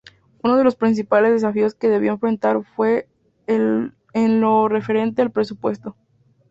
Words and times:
Uno 0.41 0.57
de 0.57 0.63
los 0.63 0.75
principales 0.75 1.31
desafíos 1.31 1.75
que 1.75 1.87
debió 1.87 2.13
enfrentar 2.13 2.63
fue 2.75 3.07
en 3.45 3.93
lo 4.41 4.67
referente 4.67 5.21
al 5.21 5.29
presupuesto. 5.29 5.95